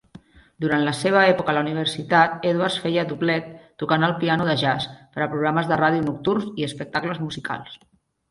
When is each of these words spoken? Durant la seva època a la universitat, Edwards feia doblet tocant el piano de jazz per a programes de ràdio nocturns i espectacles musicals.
Durant 0.63 0.83
la 0.85 0.93
seva 0.99 1.19
època 1.31 1.51
a 1.51 1.53
la 1.57 1.61
universitat, 1.65 2.31
Edwards 2.51 2.77
feia 2.85 3.03
doblet 3.11 3.51
tocant 3.83 4.07
el 4.09 4.15
piano 4.23 4.49
de 4.49 4.57
jazz 4.63 4.89
per 5.17 5.23
a 5.25 5.29
programes 5.35 5.71
de 5.73 5.79
ràdio 5.83 6.03
nocturns 6.07 6.49
i 6.63 6.67
espectacles 6.71 7.21
musicals. 7.29 7.77